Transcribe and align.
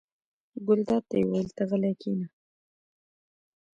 ګلداد 0.67 1.03
ته 1.09 1.15
یې 1.19 1.25
وویل: 1.27 1.49
ته 1.57 1.63
غلی 1.69 1.93
کېنه. 2.01 2.27